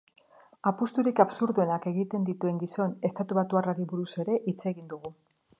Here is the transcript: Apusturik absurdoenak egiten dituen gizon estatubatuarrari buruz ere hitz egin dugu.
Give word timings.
Apusturik 0.71 1.21
absurdoenak 1.23 1.85
egiten 1.93 2.27
dituen 2.31 2.59
gizon 2.65 2.97
estatubatuarrari 3.11 3.89
buruz 3.93 4.11
ere 4.25 4.43
hitz 4.53 4.61
egin 4.73 4.93
dugu. 4.97 5.19